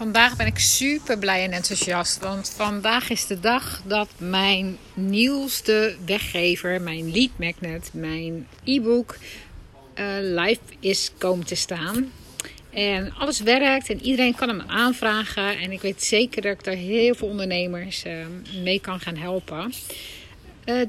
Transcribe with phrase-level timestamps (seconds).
[0.00, 2.18] Vandaag ben ik super blij en enthousiast.
[2.18, 9.16] Want vandaag is de dag dat mijn nieuwste weggever, mijn lead magnet, mijn e-book
[9.94, 12.12] uh, live is komen te staan.
[12.70, 15.58] En alles werkt en iedereen kan hem aanvragen.
[15.58, 18.26] En ik weet zeker dat ik daar heel veel ondernemers uh,
[18.62, 19.72] mee kan gaan helpen.
[20.64, 20.88] Het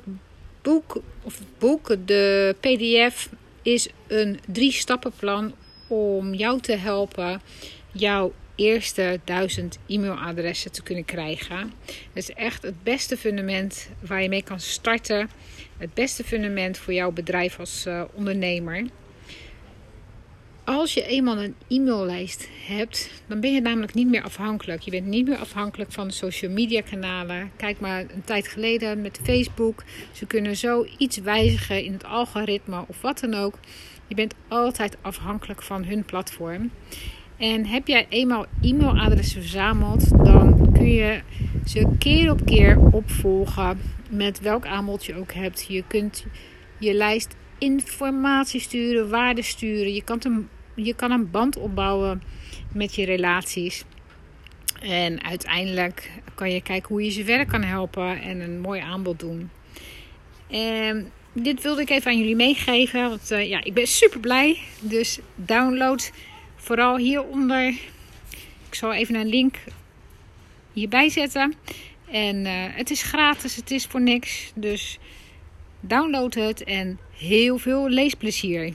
[0.62, 3.30] boek, of het boek, de PDF,
[3.62, 5.54] is een drie stappenplan
[5.92, 7.42] om jou te helpen
[7.92, 11.74] jouw eerste duizend e-mailadressen te kunnen krijgen.
[11.86, 15.30] Het is echt het beste fundament waar je mee kan starten.
[15.78, 18.86] Het beste fundament voor jouw bedrijf als uh, ondernemer.
[20.64, 24.82] Als je eenmaal een e-maillijst hebt, dan ben je namelijk niet meer afhankelijk.
[24.82, 27.52] Je bent niet meer afhankelijk van social media kanalen.
[27.56, 29.84] Kijk maar een tijd geleden met Facebook.
[30.12, 33.60] Ze kunnen zo iets wijzigen in het algoritme of wat dan ook.
[34.08, 36.72] Je bent altijd afhankelijk van hun platform.
[37.38, 41.22] En heb jij eenmaal e-mailadressen verzameld, dan kun je
[41.66, 45.66] ze keer op keer opvolgen met welk aanbod je ook hebt.
[45.68, 46.26] Je kunt
[46.78, 49.94] je lijst informatie sturen, waarden sturen.
[49.94, 52.24] Je kan een, je kan een band opbouwen
[52.74, 53.84] met je relaties.
[54.82, 59.20] En uiteindelijk kan je kijken hoe je ze verder kan helpen en een mooi aanbod
[59.20, 59.50] doen.
[60.48, 63.10] En dit wilde ik even aan jullie meegeven.
[63.10, 64.58] Want uh, ja, ik ben super blij.
[64.80, 66.12] Dus download
[66.56, 67.68] vooral hieronder.
[68.68, 69.56] Ik zal even een link
[70.74, 71.54] hierbij zetten.
[72.12, 74.52] En uh, het is gratis, het is voor niks.
[74.56, 75.00] Dus
[75.82, 78.74] download het en heel veel leesplezier.